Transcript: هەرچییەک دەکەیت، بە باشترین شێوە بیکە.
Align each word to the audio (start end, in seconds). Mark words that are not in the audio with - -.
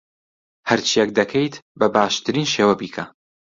هەرچییەک 0.69 1.09
دەکەیت، 1.19 1.55
بە 1.79 1.87
باشترین 1.95 2.47
شێوە 2.53 2.75
بیکە. 2.79 3.03